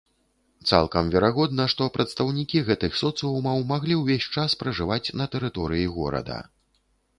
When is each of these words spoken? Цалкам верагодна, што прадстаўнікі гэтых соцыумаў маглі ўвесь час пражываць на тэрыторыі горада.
Цалкам 0.69 1.11
верагодна, 1.15 1.65
што 1.73 1.89
прадстаўнікі 1.97 2.63
гэтых 2.71 2.97
соцыумаў 3.03 3.61
маглі 3.75 3.99
ўвесь 4.01 4.27
час 4.33 4.59
пражываць 4.65 5.01
на 5.21 5.31
тэрыторыі 5.37 5.89
горада. 6.01 6.43